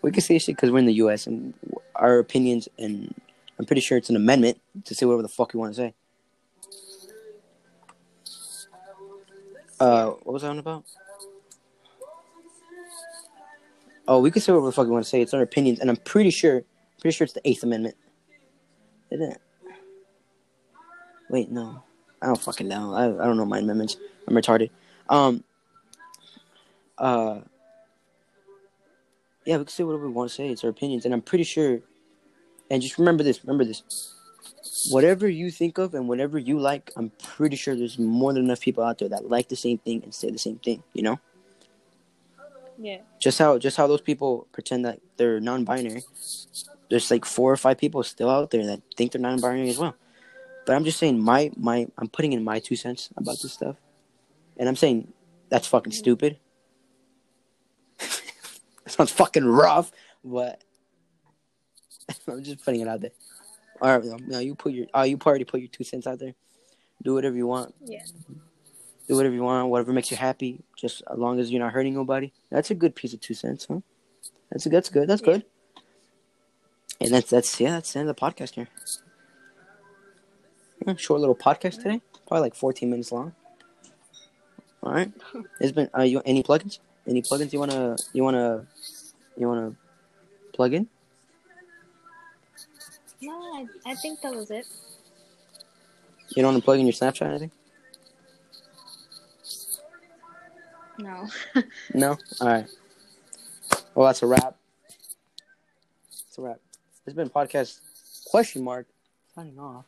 we 0.01 0.11
can 0.11 0.21
say 0.21 0.39
shit 0.39 0.55
because 0.55 0.71
we're 0.71 0.79
in 0.79 0.85
the 0.87 0.93
us 0.93 1.27
and 1.27 1.53
our 1.95 2.17
opinions 2.19 2.67
and 2.79 3.13
i'm 3.61 3.65
pretty 3.65 3.81
sure 3.81 3.97
it's 3.97 4.09
an 4.09 4.15
amendment 4.15 4.59
to 4.83 4.95
say 4.95 5.05
whatever 5.05 5.21
the 5.21 5.29
fuck 5.29 5.53
you 5.53 5.59
want 5.59 5.73
to 5.73 5.81
say 5.81 5.93
uh 9.79 10.07
what 10.07 10.33
was 10.33 10.43
i 10.43 10.47
on 10.47 10.59
about 10.59 10.83
Oh, 14.07 14.19
we 14.19 14.29
can 14.29 14.41
say 14.41 14.51
whatever 14.51 14.65
the 14.65 14.73
fuck 14.73 14.87
we 14.87 14.91
want 14.91 15.05
to 15.05 15.09
say. 15.09 15.21
It's 15.21 15.33
our 15.33 15.41
opinions, 15.41 15.79
and 15.79 15.89
I'm 15.89 15.95
pretty 15.95 16.31
sure, 16.31 16.63
pretty 16.99 17.15
sure 17.15 17.23
it's 17.23 17.33
the 17.33 17.47
Eighth 17.47 17.63
Amendment. 17.63 17.95
Didn't. 19.09 19.37
Wait, 21.29 21.49
no. 21.49 21.81
I 22.21 22.25
don't 22.25 22.41
fucking 22.41 22.67
know. 22.67 22.93
I, 22.93 23.05
I 23.05 23.25
don't 23.25 23.37
know 23.37 23.45
my 23.45 23.59
amendments. 23.59 23.95
I'm 24.27 24.35
retarded. 24.35 24.69
Um. 25.07 25.45
Uh. 26.97 27.39
Yeah, 29.45 29.57
we 29.57 29.63
can 29.63 29.67
say 29.69 29.85
whatever 29.85 30.07
we 30.07 30.13
want 30.13 30.29
to 30.29 30.35
say. 30.35 30.49
It's 30.49 30.65
our 30.65 30.69
opinions, 30.69 31.05
and 31.05 31.13
I'm 31.13 31.21
pretty 31.21 31.45
sure. 31.45 31.79
And 32.71 32.81
just 32.81 32.97
remember 32.97 33.21
this. 33.21 33.43
Remember 33.43 33.65
this. 33.65 33.83
Whatever 34.89 35.27
you 35.27 35.51
think 35.51 35.77
of 35.77 35.93
and 35.93 36.07
whatever 36.07 36.39
you 36.39 36.57
like, 36.57 36.89
I'm 36.95 37.11
pretty 37.21 37.57
sure 37.57 37.75
there's 37.75 37.99
more 37.99 38.31
than 38.31 38.45
enough 38.45 38.61
people 38.61 38.81
out 38.81 38.97
there 38.97 39.09
that 39.09 39.29
like 39.29 39.49
the 39.49 39.57
same 39.57 39.77
thing 39.77 40.01
and 40.03 40.13
say 40.15 40.31
the 40.31 40.39
same 40.39 40.55
thing. 40.55 40.81
You 40.93 41.03
know. 41.03 41.19
Yeah. 42.79 42.99
Just 43.19 43.37
how 43.37 43.57
just 43.57 43.75
how 43.75 43.87
those 43.87 43.99
people 43.99 44.47
pretend 44.53 44.85
that 44.85 45.01
they're 45.17 45.41
non-binary. 45.41 46.03
There's 46.89 47.11
like 47.11 47.25
four 47.25 47.51
or 47.51 47.57
five 47.57 47.77
people 47.77 48.01
still 48.03 48.29
out 48.29 48.51
there 48.51 48.65
that 48.65 48.81
think 48.95 49.11
they're 49.11 49.21
non-binary 49.21 49.69
as 49.69 49.77
well. 49.77 49.95
But 50.65 50.77
I'm 50.77 50.85
just 50.85 50.97
saying 50.97 51.19
my 51.19 51.51
my 51.57 51.87
I'm 51.97 52.07
putting 52.07 52.31
in 52.31 52.41
my 52.41 52.59
two 52.59 52.77
cents 52.77 53.09
about 53.17 53.41
this 53.41 53.51
stuff, 53.51 53.75
and 54.55 54.69
I'm 54.69 54.77
saying 54.77 55.11
that's 55.49 55.67
fucking 55.67 55.91
stupid. 55.91 56.37
that 57.99 58.87
sounds 58.87 59.11
fucking 59.11 59.45
rough, 59.45 59.91
but 60.23 60.63
I'm 62.27 62.43
just 62.43 62.63
putting 62.63 62.81
it 62.81 62.87
out 62.87 63.01
there. 63.01 63.11
All 63.81 63.97
right, 63.97 64.21
now 64.27 64.39
you 64.39 64.53
put 64.55 64.73
your 64.73 64.87
oh 64.93 65.03
you 65.03 65.17
already 65.25 65.43
put 65.45 65.59
your 65.59 65.69
two 65.69 65.83
cents 65.83 66.05
out 66.07 66.19
there. 66.19 66.33
Do 67.01 67.13
whatever 67.15 67.35
you 67.35 67.47
want. 67.47 67.73
Yeah. 67.83 68.03
Do 69.07 69.15
whatever 69.15 69.33
you 69.33 69.41
want. 69.43 69.69
Whatever 69.69 69.91
makes 69.91 70.11
you 70.11 70.17
happy. 70.17 70.59
Just 70.77 71.01
as 71.11 71.17
long 71.17 71.39
as 71.39 71.51
you're 71.51 71.61
not 71.61 71.73
hurting 71.73 71.95
nobody. 71.95 72.31
That's 72.51 72.69
a 72.69 72.75
good 72.75 72.95
piece 72.95 73.13
of 73.13 73.21
two 73.21 73.33
cents, 73.33 73.65
huh? 73.69 73.79
That's 74.51 74.65
that's 74.65 74.89
good. 74.89 75.07
That's 75.09 75.21
Yeah. 75.21 75.25
good. 75.33 75.45
And 76.99 77.11
that's 77.11 77.29
that's 77.31 77.59
yeah. 77.59 77.71
That's 77.71 77.91
the 77.93 77.99
end 77.99 78.09
of 78.09 78.15
the 78.15 78.21
podcast 78.21 78.51
here. 78.53 78.67
Yeah, 80.85 80.95
short 80.95 81.19
little 81.19 81.35
podcast 81.35 81.77
today. 81.77 82.01
Probably 82.27 82.41
like 82.41 82.55
14 82.55 82.89
minutes 82.89 83.11
long. 83.11 83.33
All 84.83 84.93
right. 84.93 85.11
It's 85.59 85.71
been. 85.71 85.89
Uh, 85.97 86.03
you 86.03 86.21
any 86.25 86.43
plugins? 86.43 86.79
Any 87.07 87.21
plugins 87.23 87.51
you 87.53 87.59
wanna 87.59 87.97
you 88.13 88.23
wanna 88.23 88.67
you 89.37 89.47
wanna 89.47 89.75
plug 90.53 90.73
in? 90.73 90.87
No, 93.21 93.33
I, 93.33 93.67
I 93.85 93.95
think 93.95 94.21
that 94.21 94.33
was 94.33 94.49
it. 94.51 94.65
You 96.35 96.41
don't 96.41 96.53
wanna 96.53 96.61
plug 96.63 96.79
in 96.79 96.85
your 96.85 96.93
Snapchat 96.93 97.21
or 97.21 97.29
anything? 97.29 97.51
No. 100.97 101.27
No. 101.93 102.17
All 102.39 102.47
right. 102.47 102.67
Well, 103.95 104.07
that's 104.07 104.23
a 104.23 104.27
wrap. 104.27 104.55
It's 106.27 106.37
a 106.37 106.41
wrap. 106.41 106.59
It's 107.05 107.15
been 107.15 107.29
podcast 107.29 107.79
question 108.25 108.63
mark 108.63 108.87
signing 109.35 109.59
off. 109.59 109.85